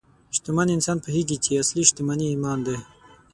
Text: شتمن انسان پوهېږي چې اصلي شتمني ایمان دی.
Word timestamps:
شتمن 0.35 0.67
انسان 0.75 0.97
پوهېږي 1.03 1.37
چې 1.43 1.59
اصلي 1.63 1.83
شتمني 1.89 2.25
ایمان 2.29 2.59
دی. 2.65 2.77